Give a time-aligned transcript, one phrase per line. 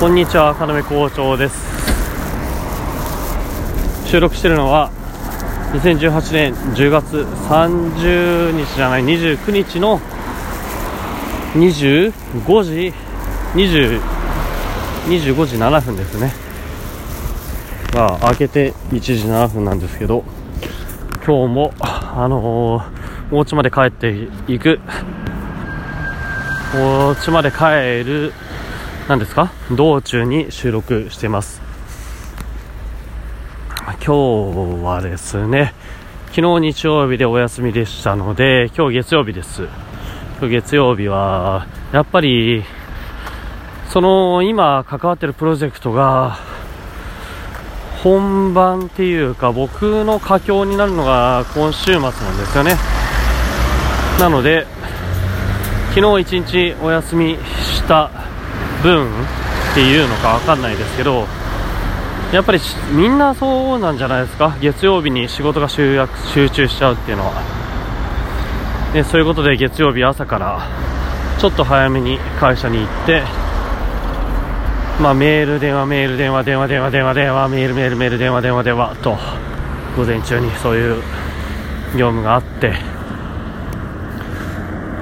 [0.00, 1.60] こんにちは、金目校長です。
[4.06, 4.90] 収録してるのは、
[5.74, 10.00] 2018年10月30日じゃない、29日の
[11.52, 12.12] 25
[12.62, 12.94] 時、
[13.52, 14.00] 20、
[15.04, 16.32] 25時7分ですね。
[17.92, 20.24] まあ、明けて1時7分なんですけど、
[21.26, 23.00] 今日も、あのー
[23.32, 24.80] お家まで帰っていく、
[26.74, 28.32] お家まで帰る、
[29.10, 29.50] 何ですか？
[29.72, 31.60] 道中に収録してます。
[33.84, 35.74] 今日はですね、
[36.28, 39.64] 昨日日曜日でお休みでしたので、今日月曜日です。
[40.38, 42.62] 今日月曜日は、やっぱり、
[43.88, 46.38] その今関わってるプロジェクトが、
[48.04, 52.14] 本番っていうか僕の佳境になるのが今週末なんで
[52.46, 52.76] すよね。
[54.20, 54.68] なので、
[55.96, 58.08] 昨日一日お休みした
[58.82, 61.26] 分っていうのかわかんないですけど、
[62.32, 62.60] やっぱり
[62.92, 64.56] みんなそうなんじゃないですか？
[64.60, 67.32] 月曜日に仕事が集約集中しちゃうっていうのは。
[68.92, 70.66] で、そういうことで月曜日朝から
[71.38, 73.22] ちょっと早めに会社に行って、
[75.00, 79.18] まあメール、電話、メール、電話、電話、電話、電話、電話、メール、メール、メール、電話、電話、電話と、
[79.96, 81.02] 午前中にそういう
[81.96, 82.74] 業務があって、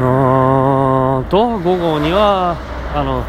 [0.00, 2.56] うーんと午後には
[2.94, 3.24] あの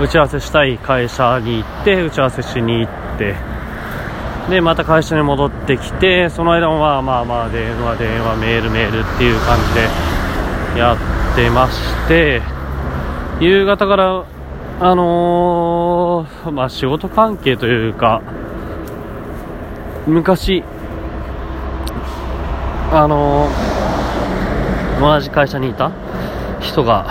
[0.00, 3.60] 打ち合わせしたい会社に行って打ち合わせしに行って。
[4.48, 9.74] でまた会社に戻ってきてその間もまあまあまあ電話電話メールメールっていう感じ
[10.74, 12.42] でやってまして
[13.38, 14.24] 夕方から
[14.80, 18.22] あのーまあ仕事関係というか
[20.08, 20.64] 昔
[22.92, 25.92] あのー同じ会社にいた
[26.60, 27.06] 人が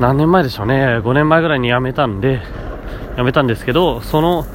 [0.00, 0.98] 何年前でしょうね。
[0.98, 2.40] 5年前ぐらいに辞めたんで
[3.16, 4.46] 辞めたんですけどその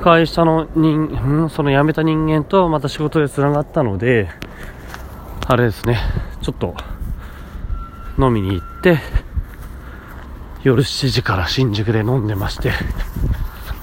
[0.00, 1.50] 会社の人ん？
[1.50, 4.30] その辞めた人間とまた仕事でつながったので
[5.46, 5.98] あれですね。
[6.40, 6.76] ちょっと
[8.16, 8.98] 飲みに行って
[10.62, 12.72] 夜7時から新宿で飲んでまして。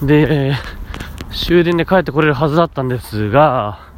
[0.02, 0.56] で
[1.32, 3.93] 終電で帰ってこれるはずだったんですが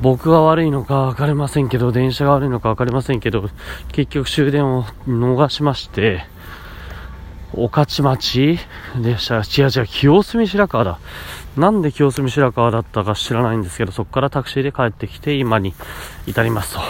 [0.00, 3.48] 僕が悪いのか分かりませんけど、電車が悪いのか分かりませんけど、
[3.92, 6.24] 結局終電を逃しまして、
[7.52, 8.58] 御徒町
[9.02, 9.36] でした。
[9.38, 10.98] 違う違う、清澄白河だ。
[11.56, 15.74] なんで清澄白河だったか知らないんですけど、そこからタクシーで帰ってきて、今に
[16.26, 16.80] 至りますと。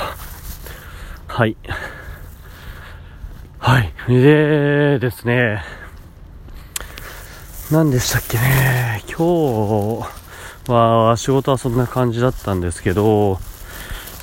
[1.27, 1.57] はい。
[3.59, 3.93] はい。
[4.09, 5.63] でですね、
[7.71, 10.20] 何でしたっけね、今日、
[10.69, 13.39] は仕事はそんな感じだったんですけど、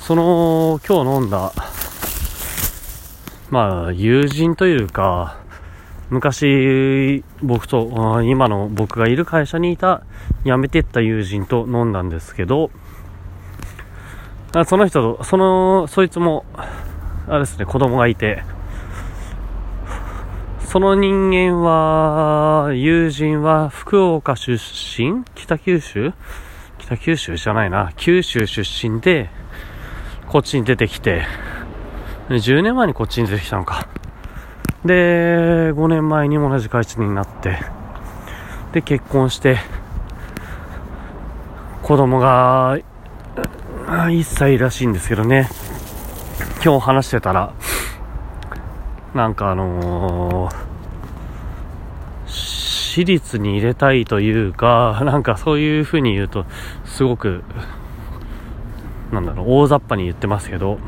[0.00, 1.52] その今日飲んだ、
[3.50, 5.36] まあ友人というか、
[6.10, 10.02] 昔僕と、今の僕がいる会社にいた
[10.44, 12.70] 辞めてった友人と飲んだんですけど、
[14.66, 16.46] その人と、その、そいつも、
[17.28, 18.42] あれですね、子供がいて、
[20.70, 25.24] その人間は、友人は福岡出身？
[25.34, 26.12] 北九州？
[26.76, 27.94] 北九州じゃないな。
[27.96, 29.30] 九州出身で、
[30.26, 31.24] こっちに出てきて、
[32.28, 33.88] 10年前にこっちに出てきたのか。
[34.84, 37.58] で、5年前に同じ会社になって、
[38.72, 39.56] で、結婚して、
[41.82, 42.76] 子供が、
[43.86, 45.48] 1歳らしいんですけどね。
[46.62, 47.54] 今日話してたら、
[49.14, 50.68] なんかあのー、
[52.26, 56.44] 私立に入れたいというか、 なんかそういう風に言うと、
[56.84, 57.42] すごく、
[59.12, 60.78] なんだろう、大雑把に言ってますけど、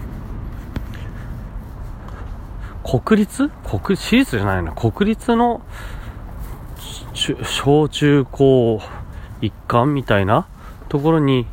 [2.82, 3.50] 国立？
[3.64, 5.62] 国、私立じゃないな、国立の
[7.14, 8.80] 小中高
[9.40, 10.46] 一貫みたいな
[10.88, 11.46] ところに、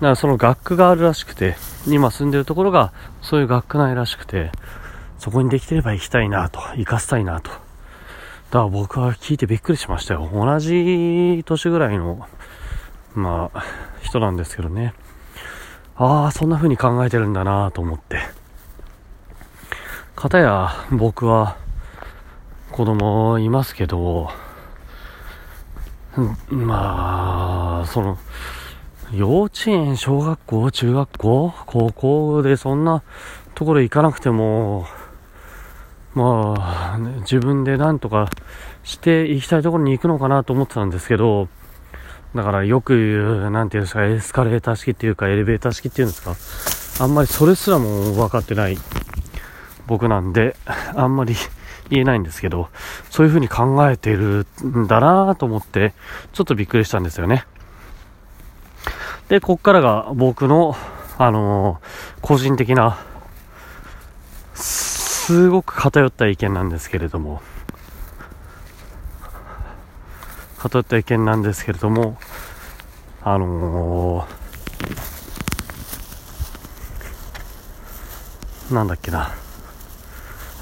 [0.00, 1.56] なんかその学区があるらしくて、
[1.86, 4.50] 今住んでるところがそういう学区内らしくて、
[5.20, 7.50] そこにできてれば行きたいなと、行かせたいなと。
[7.50, 7.60] だか
[8.52, 10.28] ら僕は聞いてびっくりしましたよ。
[10.32, 12.26] 同じ年ぐらいの、
[13.14, 13.62] まあ、
[14.00, 14.94] 人なんですけどね。
[15.94, 18.18] ああ、そんな風に考えてるんだなと思って。
[20.16, 21.58] かたや僕は
[22.72, 24.30] 子供いますけど、
[26.48, 28.16] まあ、その、
[29.12, 33.02] 幼稚園、小学校、中学校、高校でそんな
[33.54, 34.86] ところ行かなくても、
[36.14, 38.28] まあ、ね自分で何とか
[38.82, 41.48] して行きたいところに行くのかなと思ってたんですけど、
[42.34, 46.22] だからよく言う、なんていうんですか、エスカレーター式っていうか、エレベーター式っていうんです
[46.98, 48.78] か、あんまりそれすらも分かってない
[49.86, 50.56] 僕なんで、
[50.94, 51.34] あんまり
[51.90, 52.68] 言えないんですけど、
[53.10, 55.92] そういう風に考えてるんだなと思って、
[56.32, 57.44] ちょっとびっくりしたんですよね。
[59.28, 60.76] で、こっからが僕の、
[61.18, 62.98] あのー、個人的な、
[65.30, 67.40] すごく偏った意見なんですけれども、
[70.58, 72.18] 偏った意見なんですけれども、
[73.22, 79.30] あのー、なんだっけな。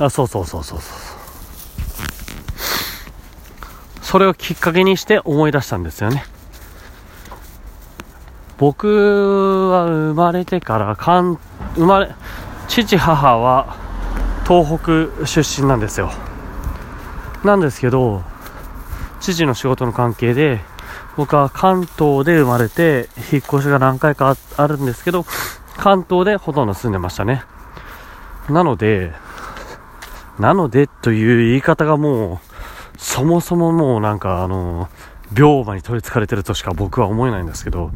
[0.00, 1.00] あ、そうそうそうそうそう。
[4.02, 6.24] それをきっかけにして思い出したんですよね。
[8.58, 11.38] 僕は生まれてから、かん、
[11.74, 12.14] 生まれ、
[12.68, 13.87] 父母は
[14.48, 16.10] 東北出身なんですよ。
[17.44, 18.22] なんですけど、
[19.20, 20.60] 父の仕事の関係で、
[21.18, 25.26] 僕は関東で生まれて、引っ越しが何回かあるんですけど、
[25.76, 27.42] 関東でほとんど住んでましたね。
[28.48, 29.12] なので、
[30.38, 32.38] なのでという言い方がもう、
[32.96, 34.88] そもそももうなんかあの、
[35.36, 37.90] 病魔に取り憑かれてるとしか僕は思えないんですけど、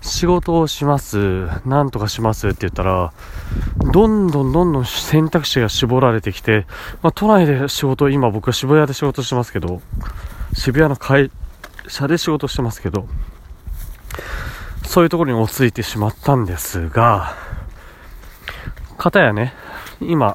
[0.00, 3.12] 仕事をします、なんとかしますって言ったら、
[3.92, 6.66] どんどんどんどん選択肢が絞られてきて、
[7.02, 9.82] まあ、都内で仕事、今僕は渋谷で仕事してますけど、
[10.54, 11.30] 渋谷の会
[11.88, 13.06] 社で仕事してますけど、
[14.84, 17.34] そういうところに落ち着いてしまったんですが、
[18.96, 19.52] かたやね、
[20.00, 20.34] 今、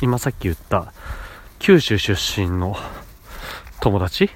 [0.00, 0.92] 今さっき言った
[1.58, 2.76] 九州出身の
[3.80, 4.30] 友達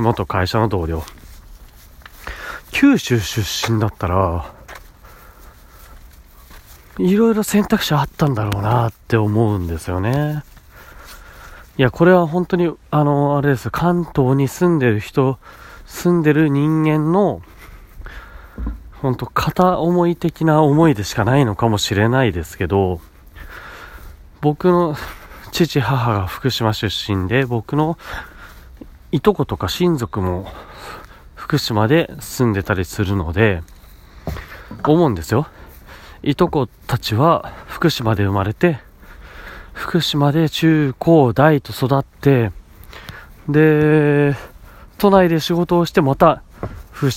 [0.00, 1.02] 元会社の同僚。
[2.70, 4.52] 九州出身だったら
[6.98, 10.42] いろいろ選択肢あったんだろうなって思うんですよね。
[11.76, 13.70] いやこれは本当にあのあれです。
[13.70, 15.38] 関東に住んでる人
[15.86, 17.42] 住んでる人間の
[19.00, 23.00] 本当片思い的な思いでしかないのかもしれないですけど
[24.40, 24.96] 僕の
[25.54, 27.96] 父、母が福島出身で、僕の
[29.14, 30.48] いとことか親族も
[31.36, 33.62] 福島で住んでたりするので、
[34.84, 35.46] 思うんですよ。
[36.24, 38.80] いとこたちは福島で生まれて、
[39.72, 42.50] 福島で中高大と育って、
[43.48, 44.34] で、
[44.98, 46.42] 都内で仕事をしてまた
[46.90, 47.12] 福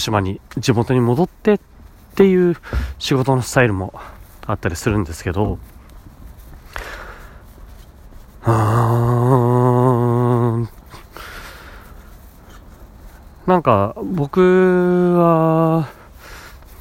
[0.00, 1.60] 島に地元に戻ってっ
[2.16, 2.56] ていう
[2.98, 3.94] 仕事のスタイルも
[4.48, 5.60] あったりするんですけど、
[8.42, 9.05] あ
[13.46, 15.88] なんか僕は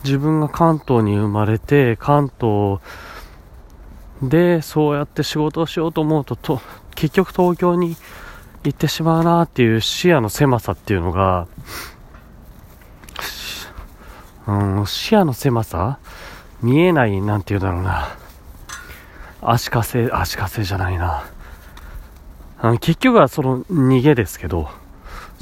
[0.04, 2.80] 自分が関東に生まれて関東
[4.22, 6.62] でそうやって仕事をしようと思うとと
[6.96, 7.96] 結局東京に
[8.64, 11.48] 行ってしまうなっていう視野の狭さっていうのが、
[14.48, 16.00] うん、視野の狭さ
[16.62, 18.18] 見えないなんて言うんだろうな。
[19.48, 21.26] 足かせ足かせじゃないな。
[22.80, 24.70] 結局はその逃げですけど、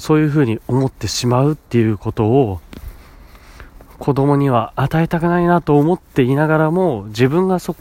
[0.04, 2.60] そういうふうに思ってしまうっていうことを、
[4.00, 7.74] 子供には与えたくないなと思っていながらも、自分がそ、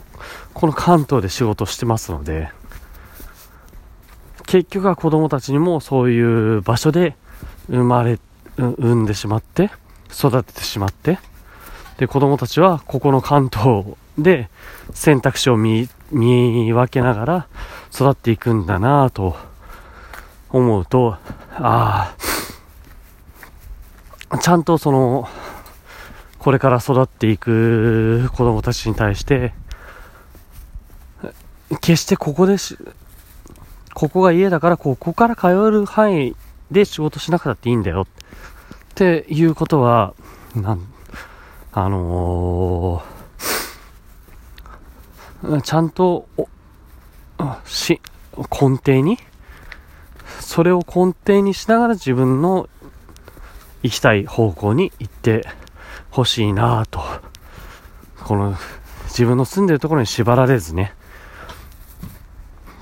[0.53, 2.47] この関東で仕事してますので、
[4.45, 7.17] 結局は子供たちにもそういう場所で
[7.67, 8.17] 生まれ、
[8.55, 9.69] 産んでしまって、
[10.09, 11.19] 育ててしまって、
[11.97, 13.83] で、子供たちはここの関東
[14.17, 14.49] で
[14.93, 17.47] 選択肢を見、分けながら
[17.93, 19.35] 育っていくんだなぁと
[20.53, 21.17] 思うと、
[21.55, 22.15] あ
[24.29, 25.27] あ、ちゃんとその、
[26.37, 29.53] これから育っていく子供たちに対して、
[31.81, 32.77] 決してここでし、
[33.93, 36.35] ここが家だからここから通える範囲
[36.71, 38.03] で仕事しなくたっていいんだよ。
[38.03, 38.07] っ
[38.95, 40.13] ていうことは、
[40.55, 40.81] なん、
[41.71, 46.27] あのー、ちゃんと、
[47.65, 47.99] し、
[48.37, 49.17] 根底に、
[50.43, 52.69] それを根底にしながら自分の
[53.81, 55.47] 行きたい方向に行って
[56.11, 57.01] ほしいなと。
[58.23, 58.55] この
[59.05, 60.93] 自分の住んでるところに縛られずね、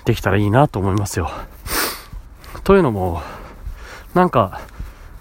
[0.05, 1.31] できたらいいなと思いますよ。
[2.63, 3.21] というのも、
[4.13, 4.61] なんか、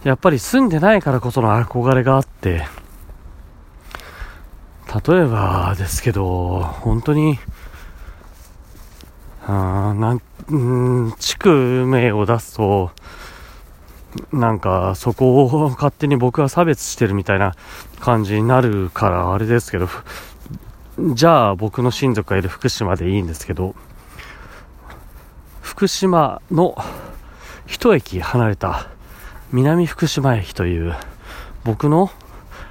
[0.02, 2.66] やっぱり住んでないからこその憧れがあって、
[5.06, 7.38] 例えばですけど、本当に、
[9.50, 12.92] あなん、うん、地区名を出すと、
[14.32, 17.54] なんか、そこを勝手に僕は差別してるみたいな
[17.98, 19.88] 感じになるからあれですけど、
[21.14, 23.74] じゃあ僕の親族がいる福島でいいんですけど、
[25.62, 26.76] 福島の
[27.66, 28.88] 一駅離れた
[29.52, 30.94] 南福島駅という
[31.64, 32.10] 僕の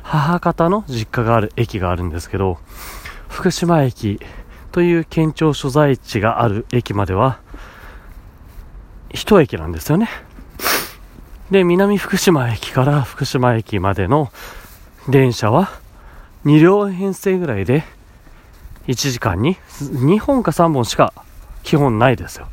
[0.03, 2.57] 母方の実家がある駅があるんですけど、
[3.27, 4.19] 福島駅
[4.71, 7.39] という県庁所在地がある駅までは、
[9.09, 10.09] 1駅なんですよね。
[11.51, 14.31] で、南福島駅から福島駅までの
[15.07, 15.71] 電車は
[16.45, 17.83] 2両編成ぐらいで
[18.87, 21.13] 1時間に2本か3本しか
[21.63, 22.47] 基本ないですよ。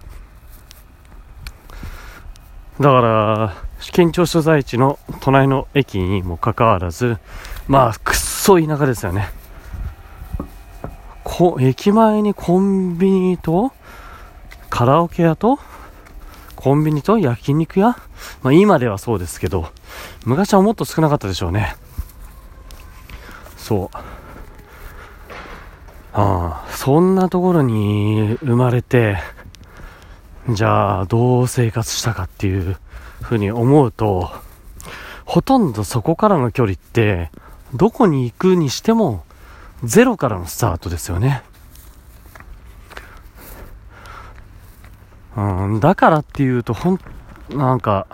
[2.81, 3.55] だから、
[3.93, 7.19] 県庁所在地の隣の駅にもかかわらず、
[7.69, 9.31] まあ、くっそ田舎ですよね。
[11.39, 13.71] こ駅前にコンビニと、
[14.71, 15.59] カラオケ屋と、
[16.55, 17.89] コンビニと焼肉屋？
[18.41, 19.69] まあ今ではそうですけど、
[20.25, 21.77] 昔はもっと少なかったでしょうね。
[23.59, 23.97] そう。
[26.15, 29.19] ああ、そんなところに生まれて、
[30.49, 32.79] じゃあどう生活したかっていう
[33.21, 34.31] ふうに思うと、
[35.27, 37.31] ほとんどそこからの距離って、
[37.75, 39.23] どこに行くにしても、
[39.85, 41.43] ゼロからのスタートですよね。
[45.37, 45.41] う
[45.77, 47.01] ん、だからっていうと、ほん、
[47.51, 48.07] なんか、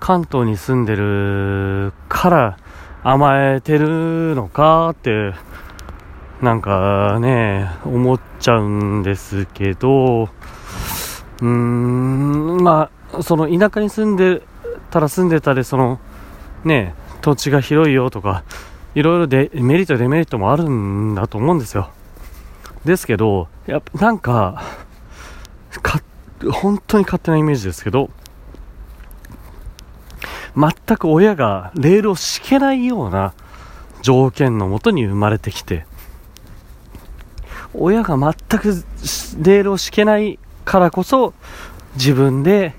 [0.00, 2.58] 関東に住んでるから
[3.02, 5.34] 甘えてるのかって、
[6.42, 14.42] なんかね、思っちゃうんですけど、うーん、まあ、その田舎に住んで
[14.90, 15.98] たら住んでたで、その、
[16.64, 18.42] ね、土地が広いよとか、
[18.96, 21.90] いろいろでメリット、デメリットもあるんだと思うんですよ。
[22.86, 24.62] ですけど、やっぱなんか、
[25.82, 26.00] か、
[26.50, 28.08] 本当に勝手なイメージですけど、
[30.56, 33.34] 全く親がレールを敷けないような
[34.00, 35.84] 条件のもとに生まれてきて、
[37.74, 38.68] 親が全く
[39.42, 41.34] レールを敷けないからこそ、
[41.96, 42.72] 自分で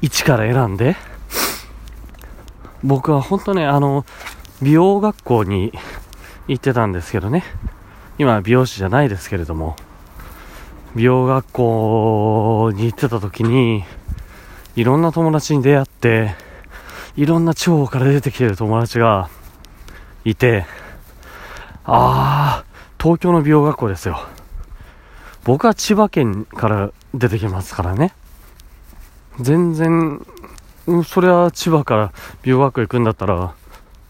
[0.00, 0.94] 一から選んで、
[2.84, 4.06] 僕は本当ね、あの、
[4.64, 5.74] 美容学校に
[6.48, 7.44] 行ってたんですけどね。
[8.16, 9.76] 今美容師じゃないですけれども、
[10.96, 13.84] 美容学校に行ってた時に、
[14.74, 16.34] いろんな友達に出会って、
[17.14, 19.28] いろんな地方から出てきてる友達が
[20.24, 20.64] いて、
[21.84, 22.64] ああ、
[22.98, 24.18] 東京の美容学校ですよ。
[25.44, 28.14] 僕は千葉県から出てきますからね。
[29.38, 30.24] 全然、
[31.04, 33.52] それは千葉から美容学校行くんだったら、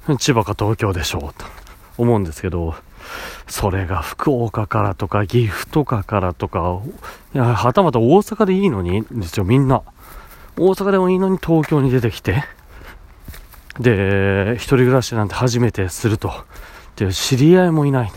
[0.18, 1.46] 千葉か東京でしょうと
[1.96, 2.74] 思うんですけど、
[3.46, 6.80] それが福岡からとか岐阜とかからとか、
[7.34, 9.82] いや、はたまた大阪でいいのにですよ、みんな。
[10.56, 12.44] 大阪でもいいのに東京に出てきて、
[13.80, 16.32] で、一人暮らしなんて初めてすると。
[16.96, 18.14] で、知り合いもいないと。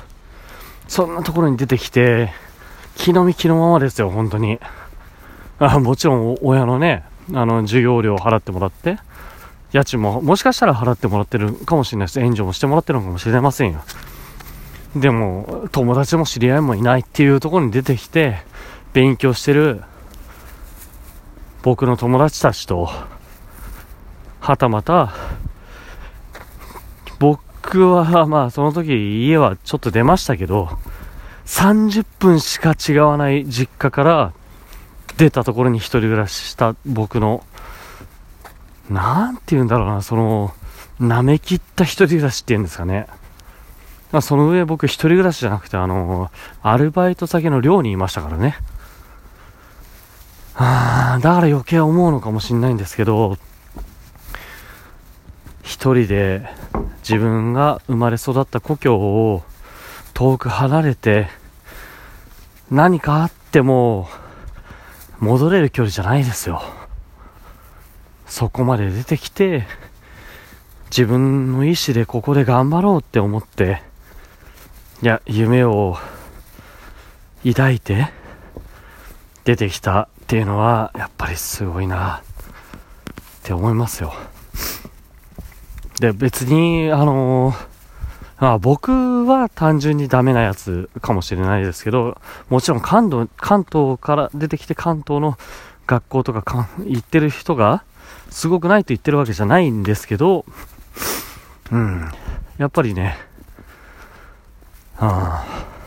[0.87, 2.31] そんなところに出てきて、
[2.95, 4.59] 気の身気のままですよ、本当に。
[5.59, 7.03] あもちろん、親のね、
[7.33, 8.97] あの、授業料を払ってもらって、
[9.73, 12.19] 家賃も、もしかしたら払ってもらってるかもしれないです。
[12.19, 13.81] 援助もしてもらってるのかもしれませんよ。
[14.95, 18.43] でも、友達も知り合いもいないっていうところに出てきて、
[18.93, 19.83] 勉強してる
[21.61, 22.89] 僕の友達たちと、
[24.39, 25.13] はたまた、
[27.19, 30.69] 僕は、まあ、その時家はちょっと出ましたけど、
[31.45, 34.33] 30分しか違わない実家から
[35.17, 37.43] 出たところに一人暮らしした僕の、
[38.89, 40.53] なんて言うんだろうな、その、
[40.99, 43.07] 舐め切った一人暮らしって言うんですかね。
[44.11, 46.31] まその上僕一人暮らしじゃなくて、あの、
[46.63, 48.57] アルバイト先の寮にいましたからね。
[50.55, 53.37] あだから余計思うのかもしれないんですけど、
[55.61, 56.47] 一人で
[57.07, 59.43] 自分が生まれ育った故郷を
[60.13, 61.27] 遠く離れて
[62.71, 64.09] 何かあっても
[65.19, 66.61] 戻れる距離じゃないですよ。
[68.27, 69.65] そこまで出てきて
[70.89, 73.81] 自分の意思でここで頑張ろうって思って
[75.03, 75.95] いや、夢を
[77.45, 78.07] 抱いて
[79.43, 82.23] 出てきたっていうのはやっぱりすごいなっ
[83.43, 84.11] て思いますよ。
[85.99, 87.67] で、別に、あのー、
[88.39, 92.19] あ僕は単純にダメなやつかもしれないですけど、
[92.49, 95.37] もちろん関東、関東から出てきて関東の
[95.85, 97.83] 学校とか行ってる人が、
[98.29, 100.45] すごくないと言ってるわけじゃないんですけど、
[101.71, 102.11] うん、
[102.57, 103.17] やっぱりね、
[104.97, 105.77] ああ。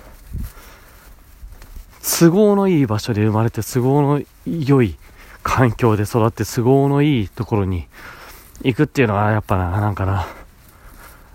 [2.03, 4.97] 都合のいい場所で生まれて都合の良い
[5.43, 7.87] 環境で育って都合のいいところに
[8.63, 10.27] 行くっていうのはやっぱな、なんかな、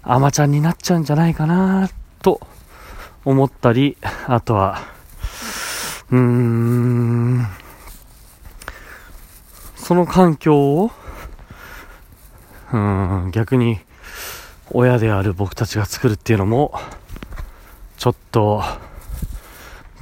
[0.04, 1.89] アマちゃんになっちゃうんじゃないかな、
[2.22, 2.39] と
[3.24, 4.82] 思ったり、あとは、
[6.12, 7.48] うーん、
[9.86, 10.92] その環境を、
[12.74, 13.77] うん、逆に、
[14.72, 16.74] 親である僕たちが作るっていうのも、
[17.96, 18.63] ちょっと、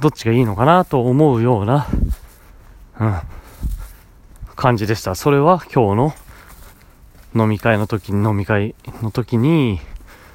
[0.00, 1.86] どっちがいいのかなと思うような、
[2.98, 3.20] うん、
[4.56, 5.14] 感じでした。
[5.14, 6.14] それは今日
[7.34, 9.80] の飲み会の時に、飲み会の時に、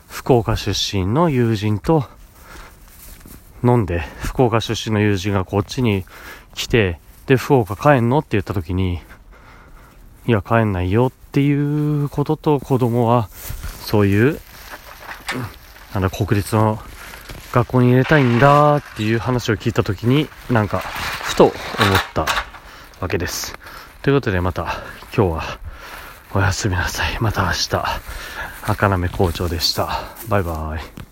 [0.08, 2.04] 福岡出身の友人と
[3.64, 6.06] 飲んで、福岡出身の友人がこっちに
[6.54, 9.02] 来て、で、福岡帰んのって言った時に、
[10.30, 13.30] いや、帰んないよっていうことと子供は、
[13.82, 14.40] そういう、
[15.92, 16.78] なんだ、国立の
[17.52, 20.84] 学校に入れたいんだっていう話を聞いた時に、なんか、
[21.24, 21.56] ふと思っ
[22.14, 22.28] た
[23.00, 23.56] わけです。
[24.04, 24.84] ということでまた
[25.16, 25.60] 今日は
[26.36, 27.18] おやすみなさい。
[27.20, 27.84] また明日、
[28.68, 29.90] 赤なめ校長でした。
[30.28, 31.09] バイバイ。